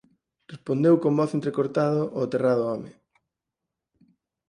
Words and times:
respondeu 0.51 0.95
con 1.03 1.13
voz 1.19 1.31
entrecortada 1.37 2.01
o 2.17 2.19
aterrado 2.25 2.63
home—. 2.69 2.97